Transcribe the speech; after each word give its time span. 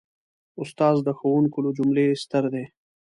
استاد 0.61 0.95
د 1.03 1.09
ښوونکو 1.17 1.57
له 1.65 1.71
جملې 1.77 2.05
ستر 2.23 2.43
دی. 2.53 2.65